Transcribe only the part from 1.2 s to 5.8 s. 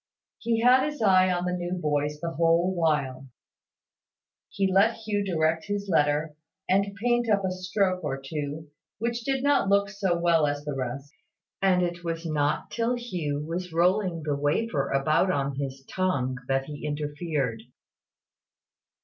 on the new boys the whole while. He let Hugh direct